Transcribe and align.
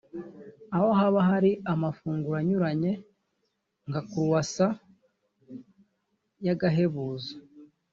aho 0.75 0.87
haba 0.99 1.19
hari 1.29 1.51
amafunguro 1.73 2.35
anyuranye 2.41 2.91
nka 3.89 3.99
Croissant 4.09 4.75
y’agahebuzo 6.45 7.33